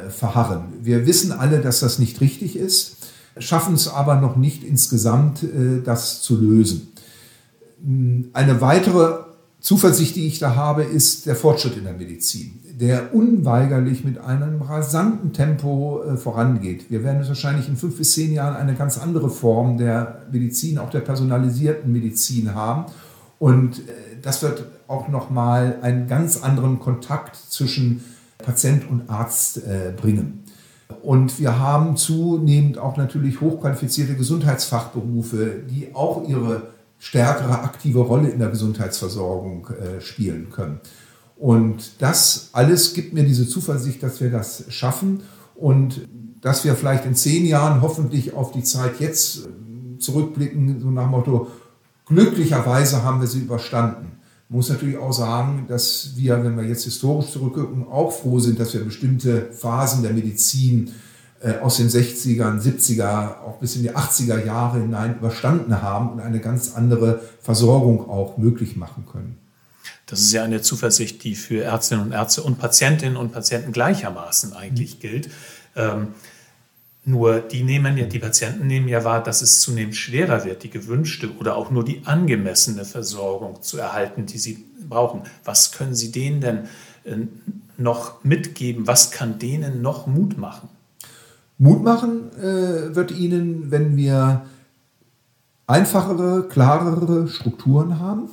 verharren. 0.09 0.65
Wir 0.83 1.07
wissen 1.07 1.31
alle, 1.31 1.59
dass 1.59 1.79
das 1.79 1.97
nicht 1.97 2.21
richtig 2.21 2.55
ist, 2.55 2.97
schaffen 3.37 3.73
es 3.73 3.87
aber 3.87 4.21
noch 4.21 4.35
nicht 4.35 4.63
insgesamt, 4.63 5.43
das 5.83 6.21
zu 6.21 6.39
lösen. 6.39 6.93
Hm, 7.83 8.29
eine 8.33 8.61
weitere 8.61 9.30
Zuversicht, 9.61 10.15
die 10.15 10.25
ich 10.25 10.39
da 10.39 10.55
habe, 10.55 10.81
ist 10.81 11.27
der 11.27 11.35
Fortschritt 11.35 11.77
in 11.77 11.83
der 11.83 11.93
Medizin, 11.93 12.59
der 12.79 13.13
unweigerlich 13.13 14.03
mit 14.03 14.17
einem 14.17 14.63
rasanten 14.63 15.33
Tempo 15.33 16.01
äh, 16.03 16.17
vorangeht. 16.17 16.89
Wir 16.89 17.03
werden 17.03 17.25
wahrscheinlich 17.27 17.69
in 17.69 17.77
fünf 17.77 17.95
bis 17.95 18.13
zehn 18.13 18.33
Jahren 18.33 18.55
eine 18.55 18.73
ganz 18.73 18.97
andere 18.97 19.29
Form 19.29 19.77
der 19.77 20.23
Medizin, 20.31 20.79
auch 20.79 20.89
der 20.89 21.01
personalisierten 21.01 21.93
Medizin 21.93 22.55
haben. 22.55 22.91
Und 23.37 23.77
äh, 23.77 23.91
das 24.23 24.41
wird 24.41 24.65
auch 24.87 25.09
nochmal 25.09 25.77
einen 25.83 26.07
ganz 26.07 26.41
anderen 26.41 26.79
Kontakt 26.79 27.35
zwischen 27.35 28.03
Patient 28.39 28.89
und 28.89 29.11
Arzt 29.11 29.57
äh, 29.57 29.93
bringen. 29.95 30.43
Und 31.03 31.39
wir 31.39 31.59
haben 31.59 31.97
zunehmend 31.97 32.79
auch 32.79 32.97
natürlich 32.97 33.41
hochqualifizierte 33.41 34.15
Gesundheitsfachberufe, 34.15 35.61
die 35.69 35.93
auch 35.93 36.27
ihre 36.27 36.63
stärkere 37.01 37.63
aktive 37.63 37.99
Rolle 37.99 38.29
in 38.29 38.37
der 38.37 38.49
Gesundheitsversorgung 38.49 39.67
äh, 39.69 40.01
spielen 40.01 40.51
können. 40.51 40.79
Und 41.35 41.99
das 41.99 42.49
alles 42.53 42.93
gibt 42.93 43.13
mir 43.13 43.23
diese 43.23 43.47
Zuversicht, 43.47 44.03
dass 44.03 44.21
wir 44.21 44.29
das 44.29 44.65
schaffen 44.69 45.23
und 45.55 46.07
dass 46.41 46.63
wir 46.63 46.75
vielleicht 46.75 47.05
in 47.05 47.15
zehn 47.15 47.47
Jahren 47.47 47.81
hoffentlich 47.81 48.35
auf 48.35 48.51
die 48.51 48.61
Zeit 48.61 48.99
jetzt 48.99 49.47
äh, 49.47 49.97
zurückblicken, 49.97 50.79
so 50.79 50.91
nach 50.91 51.05
dem 51.05 51.11
Motto, 51.11 51.47
glücklicherweise 52.05 53.03
haben 53.03 53.19
wir 53.19 53.27
sie 53.27 53.39
überstanden. 53.39 54.19
Man 54.47 54.57
muss 54.57 54.69
natürlich 54.69 54.97
auch 54.97 55.13
sagen, 55.13 55.65
dass 55.67 56.11
wir, 56.17 56.43
wenn 56.43 56.55
wir 56.55 56.65
jetzt 56.65 56.83
historisch 56.83 57.31
zurückgucken, 57.31 57.87
auch 57.87 58.11
froh 58.11 58.39
sind, 58.39 58.59
dass 58.59 58.75
wir 58.75 58.85
bestimmte 58.85 59.51
Phasen 59.53 60.03
der 60.03 60.13
Medizin 60.13 60.91
aus 61.61 61.77
den 61.77 61.89
60ern, 61.89 62.61
70er, 62.61 63.41
auch 63.41 63.57
bis 63.59 63.75
in 63.75 63.83
die 63.83 63.91
80er 63.91 64.45
Jahre 64.45 64.79
hinein 64.79 65.15
überstanden 65.15 65.81
haben 65.81 66.11
und 66.11 66.19
eine 66.19 66.39
ganz 66.39 66.75
andere 66.75 67.21
Versorgung 67.41 68.09
auch 68.09 68.37
möglich 68.37 68.75
machen 68.75 69.05
können. 69.11 69.37
Das 70.05 70.19
ist 70.19 70.33
ja 70.33 70.43
eine 70.43 70.61
Zuversicht, 70.61 71.23
die 71.23 71.35
für 71.35 71.63
Ärztinnen 71.63 72.05
und 72.05 72.11
Ärzte 72.11 72.43
und 72.43 72.59
Patientinnen 72.59 73.17
und 73.17 73.31
Patienten 73.31 73.71
gleichermaßen 73.71 74.53
eigentlich 74.53 74.95
mhm. 74.95 74.99
gilt. 74.99 75.29
Ähm, 75.75 76.09
nur 77.03 77.39
die 77.39 77.63
nehmen 77.63 77.97
ja, 77.97 78.05
die 78.05 78.19
Patienten 78.19 78.67
nehmen 78.67 78.87
ja 78.87 79.03
wahr, 79.03 79.23
dass 79.23 79.41
es 79.41 79.61
zunehmend 79.61 79.95
schwerer 79.95 80.45
wird, 80.45 80.61
die 80.63 80.69
gewünschte 80.69 81.35
oder 81.37 81.55
auch 81.55 81.71
nur 81.71 81.83
die 81.83 82.03
angemessene 82.05 82.85
Versorgung 82.85 83.61
zu 83.63 83.79
erhalten, 83.79 84.27
die 84.27 84.37
sie 84.37 84.65
brauchen. 84.87 85.23
Was 85.43 85.71
können 85.71 85.95
Sie 85.95 86.11
denen 86.11 86.41
denn 86.41 86.57
äh, 87.05 87.25
noch 87.77 88.23
mitgeben? 88.23 88.85
Was 88.85 89.09
kann 89.09 89.39
denen 89.39 89.81
noch 89.81 90.05
Mut 90.05 90.37
machen? 90.37 90.69
Mut 91.61 91.83
machen 91.83 92.31
äh, 92.39 92.95
wird 92.95 93.11
ihnen, 93.11 93.69
wenn 93.69 93.95
wir 93.95 94.47
einfachere, 95.67 96.47
klarere 96.49 97.27
Strukturen 97.27 97.99
haben. 97.99 98.29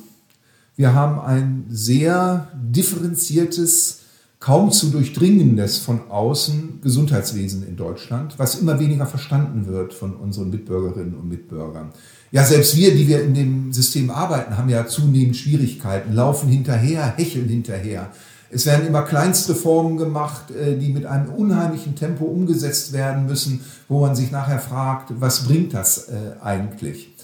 Wir 0.75 0.95
haben 0.95 1.19
ein 1.19 1.65
sehr 1.69 2.47
differenziertes, 2.55 3.99
kaum 4.39 4.71
zu 4.71 4.87
durchdringendes 4.89 5.77
von 5.77 6.09
außen 6.09 6.81
Gesundheitswesen 6.81 7.67
in 7.67 7.75
Deutschland, 7.75 8.39
was 8.39 8.55
immer 8.55 8.79
weniger 8.79 9.05
verstanden 9.05 9.67
wird 9.67 9.93
von 9.93 10.15
unseren 10.15 10.49
Mitbürgerinnen 10.49 11.13
und 11.13 11.29
Mitbürgern. 11.29 11.91
Ja, 12.31 12.43
selbst 12.43 12.77
wir, 12.77 12.95
die 12.95 13.07
wir 13.07 13.21
in 13.21 13.35
dem 13.35 13.71
System 13.71 14.09
arbeiten, 14.09 14.57
haben 14.57 14.69
ja 14.69 14.87
zunehmend 14.87 15.37
Schwierigkeiten, 15.37 16.15
laufen 16.15 16.49
hinterher, 16.49 17.13
hecheln 17.15 17.47
hinterher. 17.47 18.11
Es 18.51 18.65
werden 18.65 18.87
immer 18.87 19.03
Kleinstreformen 19.03 19.97
gemacht, 19.97 20.51
äh, 20.51 20.77
die 20.77 20.91
mit 20.91 21.05
einem 21.05 21.29
unheimlichen 21.29 21.95
Tempo 21.95 22.25
umgesetzt 22.25 22.93
werden 22.93 23.25
müssen, 23.25 23.63
wo 23.87 24.01
man 24.01 24.15
sich 24.15 24.31
nachher 24.31 24.59
fragt, 24.59 25.11
was 25.19 25.45
bringt 25.45 25.73
das 25.73 26.09
äh, 26.09 26.41
eigentlich? 26.41 27.15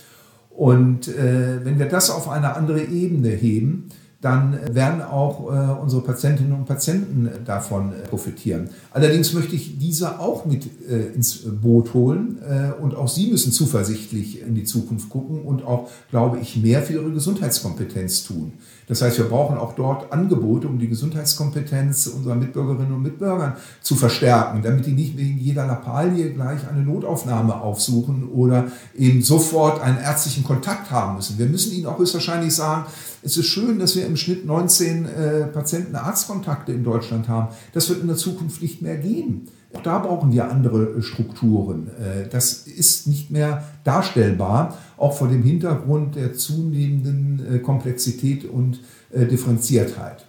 Und 0.50 1.08
äh, 1.08 1.66
wenn 1.66 1.80
wir 1.80 1.88
das 1.88 2.10
auf 2.10 2.30
eine 2.30 2.56
andere 2.56 2.84
Ebene 2.84 3.30
heben, 3.30 3.90
dann 4.26 4.58
werden 4.74 5.04
auch 5.04 5.52
äh, 5.52 5.80
unsere 5.80 6.02
Patientinnen 6.02 6.52
und 6.52 6.66
Patienten 6.66 7.30
davon 7.46 7.94
äh, 7.94 8.08
profitieren. 8.08 8.72
Allerdings 8.92 9.34
möchte 9.34 9.56
ich 9.56 9.78
diese 9.78 10.20
auch 10.20 10.46
mit 10.46 10.66
äh, 10.90 11.14
ins 11.14 11.44
Boot 11.62 11.94
holen 11.94 12.40
äh, 12.42 12.82
und 12.82 12.96
auch 12.96 13.08
sie 13.08 13.28
müssen 13.28 13.52
zuversichtlich 13.52 14.42
in 14.42 14.56
die 14.56 14.64
Zukunft 14.64 15.10
gucken 15.10 15.44
und 15.44 15.64
auch, 15.64 15.90
glaube 16.10 16.40
ich, 16.40 16.58
mehr 16.58 16.82
für 16.82 16.94
ihre 16.94 17.12
Gesundheitskompetenz 17.12 18.24
tun. 18.24 18.54
Das 18.88 19.04
heißt, 19.04 19.18
wir 19.20 19.26
brauchen 19.26 19.58
auch 19.58 19.74
dort 19.74 20.12
Angebote, 20.12 20.68
um 20.68 20.80
die 20.80 20.88
Gesundheitskompetenz 20.88 22.08
unserer 22.08 22.36
Mitbürgerinnen 22.36 22.94
und 22.94 23.04
Mitbürger 23.04 23.58
zu 23.82 23.96
verstärken, 23.96 24.62
damit 24.64 24.88
die 24.88 24.92
nicht 24.92 25.18
wegen 25.18 25.38
jeder 25.38 25.68
Lappalie 25.68 26.32
gleich 26.32 26.68
eine 26.68 26.82
Notaufnahme 26.82 27.62
aufsuchen 27.62 28.30
oder 28.30 28.66
eben 28.96 29.22
sofort 29.22 29.82
einen 29.82 29.98
ärztlichen 30.00 30.44
Kontakt 30.44 30.90
haben 30.90 31.16
müssen. 31.16 31.38
Wir 31.38 31.48
müssen 31.48 31.74
ihnen 31.74 31.86
auch 31.86 32.00
höchstwahrscheinlich 32.00 32.56
sagen, 32.56 32.86
es 33.26 33.38
ist 33.38 33.48
schön, 33.48 33.80
dass 33.80 33.96
wir 33.96 34.06
im 34.06 34.18
Schnitt 34.18 34.46
19 34.46 35.06
äh, 35.06 35.46
Patienten 35.48 35.96
Arztkontakte 35.96 36.72
in 36.72 36.84
Deutschland 36.84 37.28
haben. 37.28 37.54
Das 37.74 37.90
wird 37.90 38.02
in 38.02 38.08
der 38.08 38.18
Zukunft 38.18 38.62
nicht 38.62 38.84
mehr 38.84 38.98
geben. 38.98 39.48
Auch 39.74 39.82
da 39.82 39.98
brauchen 39.98 40.32
wir 40.32 40.50
andere 40.50 40.98
äh, 40.98 41.02
Strukturen. 41.02 41.90
Äh, 41.98 42.30
das 42.30 42.54
ist 42.68 43.08
nicht 43.08 43.32
mehr 43.32 43.68
darstellbar, 43.84 44.78
auch 44.96 45.18
vor 45.18 45.28
dem 45.28 45.42
Hintergrund 45.42 46.16
der 46.16 46.36
zunehmenden 46.36 47.56
äh, 47.56 47.60
Komplexität 47.60 48.46
und 48.46 48.80
Differenziertheit. 49.14 50.26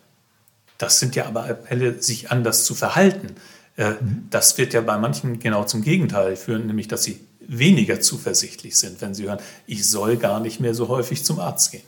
Das 0.79 1.01
sind 1.01 1.17
ja 1.17 1.27
aber 1.27 1.49
Appelle, 1.49 2.01
sich 2.01 2.31
anders 2.31 2.65
zu 2.65 2.75
verhalten. 2.75 3.29
Mhm. 3.77 4.27
Das 4.31 4.57
wird 4.59 4.75
ja 4.75 4.81
bei 4.81 4.97
manchen 4.97 5.41
genau 5.41 5.65
zum 5.65 5.83
Gegenteil 5.83 6.37
führen, 6.37 6.69
nämlich 6.69 6.87
dass 6.87 7.03
sie 7.03 7.19
weniger 7.41 8.01
zuversichtlich 8.01 8.77
sind, 8.77 9.01
wenn 9.01 9.13
sie 9.13 9.25
hören, 9.25 9.41
ich 9.67 9.89
soll 9.89 10.19
gar 10.19 10.39
nicht 10.39 10.61
mehr 10.61 10.75
so 10.75 10.87
häufig 10.87 11.25
zum 11.25 11.41
Arzt 11.41 11.73
gehen. 11.73 11.83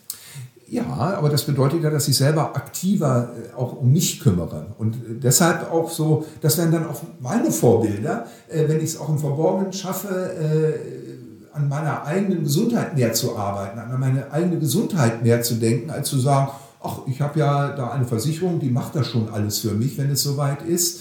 Ja, 0.71 0.85
aber 1.17 1.31
das 1.31 1.45
bedeutet 1.45 1.83
ja, 1.83 1.89
dass 1.89 2.09
ich 2.09 2.17
selber 2.17 2.55
aktiver 2.55 3.33
äh, 3.33 3.55
auch 3.55 3.81
um 3.81 3.91
mich 3.91 4.21
kümmere. 4.21 4.67
Und 4.77 4.97
äh, 4.97 5.15
deshalb 5.15 5.73
auch 5.73 5.91
so, 5.91 6.27
das 6.43 6.59
wären 6.59 6.73
dann 6.73 6.87
auch 6.87 7.01
meine 7.21 7.51
Vorbilder, 7.51 8.27
äh, 8.49 8.69
wenn 8.69 8.77
ich 8.77 8.91
es 8.91 9.01
auch 9.01 9.09
im 9.09 9.19
Verborgenen 9.19 9.73
schaffe, 9.73 10.79
an 11.53 11.69
meiner 11.69 12.05
eigenen 12.05 12.45
Gesundheit 12.45 12.97
mehr 12.97 13.15
zu 13.15 13.37
arbeiten, 13.37 13.79
an 13.79 13.99
meine 13.99 14.31
eigene 14.31 14.59
Gesundheit 14.59 15.23
mehr 15.25 15.43
zu 15.43 15.55
denken, 15.55 15.91
als 15.91 16.09
zu 16.09 16.19
sagen, 16.19 16.51
ach, 16.83 16.99
ich 17.07 17.21
habe 17.21 17.41
ja 17.41 17.71
da 17.71 17.91
eine 17.91 18.05
Versicherung, 18.05 18.61
die 18.61 18.71
macht 18.71 18.95
das 18.95 19.09
schon 19.09 19.29
alles 19.31 19.59
für 19.59 19.73
mich, 19.73 19.97
wenn 19.99 20.11
es 20.11 20.23
soweit 20.23 20.63
ist. 20.63 21.01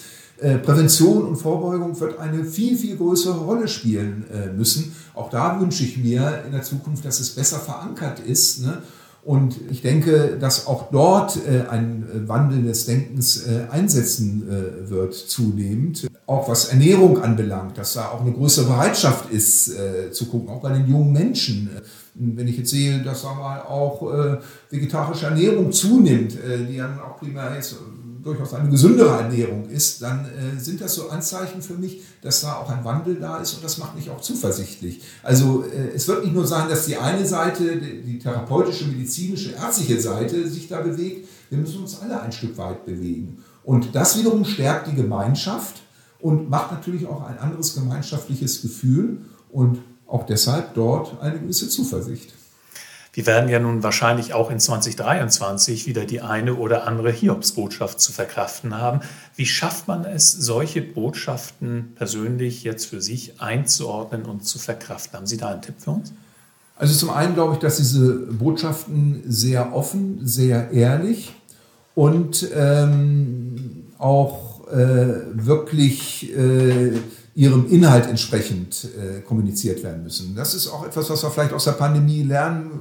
Prävention 0.63 1.25
und 1.25 1.35
Vorbeugung 1.35 1.99
wird 1.99 2.19
eine 2.19 2.43
viel, 2.43 2.77
viel 2.77 2.95
größere 2.95 3.39
Rolle 3.39 3.67
spielen 3.67 4.25
müssen. 4.55 4.95
Auch 5.13 5.29
da 5.29 5.59
wünsche 5.59 5.83
ich 5.83 5.97
mir 5.97 6.43
in 6.45 6.51
der 6.51 6.63
Zukunft, 6.63 7.05
dass 7.05 7.19
es 7.19 7.31
besser 7.31 7.57
verankert 7.57 8.19
ist. 8.19 8.61
Ne? 8.61 8.81
Und 9.27 9.59
ich 9.69 9.81
denke, 9.81 10.37
dass 10.39 10.67
auch 10.67 10.89
dort 10.89 11.37
äh, 11.45 11.67
ein 11.67 12.03
äh, 12.03 12.29
Wandel 12.29 12.63
des 12.63 12.85
Denkens 12.85 13.45
äh, 13.45 13.67
einsetzen 13.69 14.47
wird 14.87 15.15
zunehmend. 15.15 16.07
Auch 16.27 16.47
was 16.47 16.69
Ernährung 16.69 17.21
anbelangt, 17.21 17.77
dass 17.77 17.91
da 17.91 18.07
auch 18.07 18.21
eine 18.21 18.31
größere 18.31 18.67
Bereitschaft 18.67 19.29
ist 19.29 19.71
zu 20.11 20.25
gucken, 20.27 20.49
auch 20.49 20.61
bei 20.61 20.71
den 20.71 20.87
jungen 20.87 21.11
Menschen. 21.11 21.69
Wenn 22.13 22.47
ich 22.47 22.57
jetzt 22.57 22.69
sehe, 22.69 23.01
dass 23.03 23.23
da 23.23 23.33
mal 23.33 23.61
auch 23.61 24.01
vegetarische 24.69 25.25
Ernährung 25.25 25.71
zunimmt, 25.71 26.37
die 26.69 26.77
dann 26.77 26.99
auch 26.99 27.17
primär 27.17 27.53
jetzt 27.55 27.75
durchaus 28.23 28.53
eine 28.53 28.69
gesündere 28.69 29.17
Ernährung 29.17 29.69
ist, 29.69 30.01
dann 30.01 30.25
äh, 30.25 30.59
sind 30.59 30.81
das 30.81 30.95
so 30.95 31.09
Anzeichen 31.09 31.61
für 31.61 31.75
mich, 31.75 32.01
dass 32.21 32.41
da 32.41 32.55
auch 32.55 32.69
ein 32.69 32.83
Wandel 32.83 33.15
da 33.15 33.37
ist 33.37 33.53
und 33.53 33.63
das 33.63 33.77
macht 33.77 33.95
mich 33.95 34.09
auch 34.09 34.21
zuversichtlich. 34.21 35.01
Also 35.23 35.63
äh, 35.63 35.95
es 35.95 36.07
wird 36.07 36.23
nicht 36.23 36.33
nur 36.33 36.47
sein, 36.47 36.69
dass 36.69 36.85
die 36.85 36.97
eine 36.97 37.25
Seite, 37.25 37.77
die, 37.77 38.01
die 38.01 38.19
therapeutische, 38.19 38.85
medizinische, 38.85 39.51
ärztliche 39.51 39.99
Seite 39.99 40.47
sich 40.49 40.67
da 40.67 40.81
bewegt, 40.81 41.27
wir 41.49 41.57
müssen 41.57 41.81
uns 41.81 41.99
alle 42.01 42.21
ein 42.21 42.31
Stück 42.31 42.57
weit 42.57 42.85
bewegen. 42.85 43.43
Und 43.63 43.95
das 43.95 44.17
wiederum 44.17 44.45
stärkt 44.45 44.87
die 44.87 44.95
Gemeinschaft 44.95 45.81
und 46.19 46.49
macht 46.49 46.71
natürlich 46.71 47.05
auch 47.05 47.23
ein 47.25 47.37
anderes 47.37 47.75
gemeinschaftliches 47.75 48.61
Gefühl 48.61 49.21
und 49.51 49.79
auch 50.07 50.25
deshalb 50.25 50.73
dort 50.73 51.21
eine 51.21 51.39
gewisse 51.39 51.69
Zuversicht. 51.69 52.33
Wir 53.17 53.25
werden 53.25 53.49
ja 53.49 53.57
nun 53.57 53.81
wahrscheinlich 53.81 54.35
auch 54.35 54.51
in 54.51 54.59
2023 54.59 55.87
wieder 55.87 56.05
die 56.05 56.21
eine 56.21 56.53
oder 56.53 56.85
andere 56.85 57.11
Hiobsbotschaft 57.11 57.99
zu 57.99 58.13
verkraften 58.13 58.77
haben. 58.77 58.99
Wie 59.35 59.47
schafft 59.47 59.87
man 59.87 60.05
es, 60.05 60.31
solche 60.31 60.83
Botschaften 60.83 61.93
persönlich 61.95 62.63
jetzt 62.63 62.85
für 62.85 63.01
sich 63.01 63.41
einzuordnen 63.41 64.23
und 64.23 64.45
zu 64.45 64.59
verkraften? 64.59 65.17
Haben 65.17 65.25
Sie 65.25 65.37
da 65.37 65.47
einen 65.49 65.63
Tipp 65.63 65.77
für 65.79 65.89
uns? 65.89 66.13
Also 66.75 66.93
zum 66.93 67.09
einen 67.09 67.33
glaube 67.33 67.55
ich, 67.55 67.59
dass 67.59 67.77
diese 67.77 68.13
Botschaften 68.13 69.23
sehr 69.25 69.73
offen, 69.73 70.19
sehr 70.21 70.69
ehrlich 70.69 71.33
und 71.95 72.47
ähm, 72.53 73.85
auch 73.97 74.67
äh, 74.67 75.21
wirklich 75.33 76.37
äh, 76.37 76.91
ihrem 77.37 77.67
Inhalt 77.67 78.07
entsprechend 78.07 78.87
äh, 78.97 79.21
kommuniziert 79.21 79.83
werden 79.83 80.01
müssen. 80.01 80.35
Das 80.35 80.55
ist 80.55 80.67
auch 80.69 80.83
etwas, 80.83 81.07
was 81.11 81.21
wir 81.21 81.29
vielleicht 81.29 81.53
aus 81.53 81.65
der 81.65 81.73
Pandemie 81.73 82.23
lernen 82.23 82.71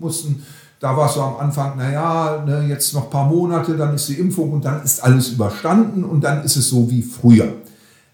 mussten. 0.00 0.42
Da 0.80 0.96
war 0.96 1.06
es 1.06 1.14
so 1.14 1.20
am 1.22 1.36
Anfang, 1.36 1.76
naja, 1.76 2.42
ne, 2.44 2.66
jetzt 2.68 2.92
noch 2.94 3.04
ein 3.04 3.10
paar 3.10 3.28
Monate, 3.28 3.76
dann 3.76 3.94
ist 3.94 4.08
die 4.08 4.14
Impfung 4.14 4.50
und 4.54 4.64
dann 4.64 4.82
ist 4.82 5.04
alles 5.04 5.28
überstanden 5.28 6.02
und 6.02 6.24
dann 6.24 6.42
ist 6.42 6.56
es 6.56 6.68
so 6.68 6.90
wie 6.90 7.00
früher. 7.00 7.54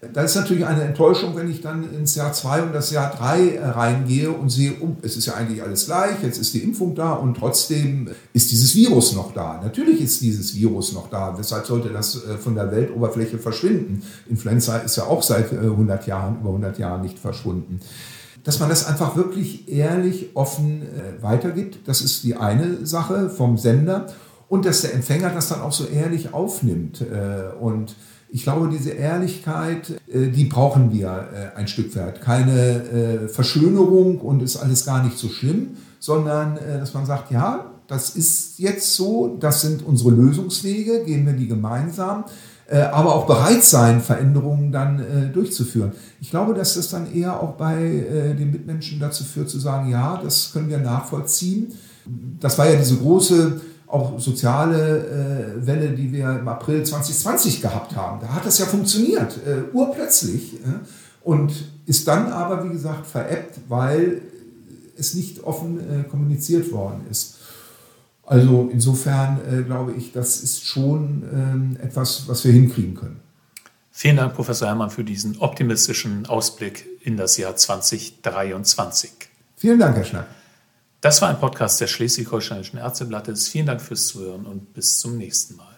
Da 0.01 0.21
ist 0.21 0.35
natürlich 0.35 0.65
eine 0.65 0.83
Enttäuschung, 0.83 1.35
wenn 1.35 1.51
ich 1.51 1.59
dann 1.59 1.93
ins 1.93 2.15
Jahr 2.15 2.31
2 2.31 2.63
und 2.63 2.73
das 2.73 2.89
Jahr 2.89 3.13
3 3.13 3.55
äh, 3.55 3.65
reingehe 3.65 4.31
und 4.31 4.49
sehe, 4.49 4.75
oh, 4.79 4.95
es 5.01 5.17
ist 5.17 5.25
ja 5.25 5.33
eigentlich 5.33 5.61
alles 5.61 5.87
gleich, 5.87 6.23
jetzt 6.23 6.37
ist 6.37 6.53
die 6.53 6.59
Impfung 6.59 6.95
da 6.95 7.11
und 7.11 7.35
trotzdem 7.35 8.09
ist 8.31 8.49
dieses 8.49 8.73
Virus 8.75 9.13
noch 9.13 9.33
da. 9.33 9.59
Natürlich 9.61 9.99
ist 9.99 10.21
dieses 10.21 10.55
Virus 10.55 10.93
noch 10.93 11.09
da. 11.09 11.37
Weshalb 11.37 11.65
sollte 11.65 11.89
das 11.89 12.15
äh, 12.15 12.37
von 12.37 12.55
der 12.55 12.71
Weltoberfläche 12.71 13.39
verschwinden? 13.39 14.03
Influenza 14.29 14.77
ist 14.77 14.95
ja 14.95 15.03
auch 15.03 15.21
seit 15.21 15.51
100 15.51 16.07
äh, 16.07 16.09
Jahren, 16.09 16.39
über 16.39 16.49
100 16.49 16.79
Jahren 16.79 17.01
nicht 17.01 17.19
verschwunden. 17.19 17.81
Dass 18.45 18.61
man 18.61 18.69
das 18.69 18.87
einfach 18.87 19.17
wirklich 19.17 19.67
ehrlich, 19.67 20.29
offen 20.33 20.83
weitergibt, 21.19 21.79
das 21.89 21.99
ist 21.99 22.23
die 22.23 22.37
eine 22.37 22.85
Sache 22.85 23.29
vom 23.29 23.57
Sender 23.57 24.07
und 24.47 24.65
dass 24.65 24.81
der 24.81 24.93
Empfänger 24.93 25.29
das 25.31 25.49
dann 25.49 25.59
auch 25.59 25.73
so 25.73 25.85
ehrlich 25.85 26.33
aufnimmt 26.33 27.03
und 27.59 27.97
ich 28.31 28.43
glaube, 28.43 28.69
diese 28.69 28.91
Ehrlichkeit, 28.91 29.99
äh, 30.07 30.27
die 30.27 30.45
brauchen 30.45 30.93
wir 30.93 31.07
äh, 31.33 31.57
ein 31.57 31.67
Stück 31.67 31.95
weit. 31.95 32.21
Keine 32.21 32.53
äh, 32.53 33.27
Verschönerung 33.27 34.19
und 34.19 34.43
ist 34.43 34.57
alles 34.57 34.85
gar 34.85 35.03
nicht 35.03 35.17
so 35.17 35.29
schlimm, 35.29 35.69
sondern 35.99 36.57
dass 36.79 36.93
man 36.93 37.05
sagt, 37.05 37.29
ja, 37.29 37.71
das 37.87 38.15
ist 38.15 38.57
jetzt 38.57 38.93
so, 38.93 39.35
das 39.37 39.61
sind 39.61 39.85
unsere 39.85 40.11
Lösungswege, 40.11 41.03
gehen 41.03 41.25
wir 41.25 41.33
die 41.33 41.49
gemeinsam, 41.49 42.23
aber 42.69 43.15
auch 43.15 43.27
bereit 43.27 43.65
sein, 43.65 43.99
Veränderungen 43.99 44.71
dann 44.71 45.31
durchzuführen. 45.33 45.91
Ich 46.21 46.29
glaube, 46.29 46.53
dass 46.53 46.75
das 46.75 46.89
dann 46.89 47.13
eher 47.13 47.43
auch 47.43 47.55
bei 47.55 47.75
den 48.39 48.49
Mitmenschen 48.49 48.97
dazu 49.01 49.25
führt, 49.25 49.49
zu 49.49 49.59
sagen, 49.59 49.89
ja, 49.89 50.21
das 50.23 50.53
können 50.53 50.69
wir 50.69 50.77
nachvollziehen. 50.77 51.73
Das 52.39 52.57
war 52.57 52.69
ja 52.69 52.77
diese 52.77 52.95
große 52.95 53.59
auch 53.89 54.19
soziale 54.19 55.57
äh, 55.57 55.65
Welle, 55.65 55.89
die 55.89 56.11
wir 56.13 56.39
im 56.39 56.47
April 56.47 56.83
2020 56.83 57.61
gehabt 57.61 57.95
haben. 57.95 58.21
Da 58.21 58.29
hat 58.35 58.45
das 58.45 58.59
ja 58.59 58.65
funktioniert, 58.65 59.39
äh, 59.45 59.75
urplötzlich. 59.75 60.55
Äh, 60.55 60.85
und 61.23 61.51
ist 61.85 62.07
dann 62.07 62.31
aber, 62.31 62.63
wie 62.63 62.69
gesagt, 62.69 63.07
veräppt, 63.07 63.59
weil 63.67 64.21
es 64.95 65.15
nicht 65.15 65.43
offen 65.43 65.79
äh, 65.79 66.03
kommuniziert 66.03 66.71
worden 66.71 67.01
ist. 67.09 67.37
Also 68.23 68.69
insofern 68.71 69.39
äh, 69.51 69.63
glaube 69.63 69.93
ich, 69.93 70.11
das 70.11 70.41
ist 70.43 70.63
schon 70.63 71.23
ähm, 71.33 71.77
etwas, 71.81 72.27
was 72.27 72.45
wir 72.45 72.51
hinkriegen 72.51 72.93
können. 72.93 73.19
Vielen 73.91 74.17
Dank, 74.17 74.35
Professor 74.35 74.67
Herrmann, 74.67 74.91
für 74.91 75.03
diesen 75.03 75.37
optimistischen 75.39 76.27
Ausblick 76.27 76.85
in 77.01 77.17
das 77.17 77.37
Jahr 77.37 77.55
2023. 77.55 79.11
Vielen 79.55 79.79
Dank, 79.79 79.97
Herr 79.97 80.03
Schnack. 80.05 80.27
Das 81.01 81.21
war 81.21 81.29
ein 81.29 81.39
Podcast 81.39 81.79
des 81.79 81.89
Schleswig-Holsteinischen 81.91 82.77
Ärzteblattes. 82.77 83.47
Vielen 83.47 83.67
Dank 83.67 83.81
fürs 83.81 84.07
Zuhören 84.07 84.45
und 84.45 84.73
bis 84.73 84.99
zum 84.99 85.17
nächsten 85.17 85.55
Mal. 85.55 85.68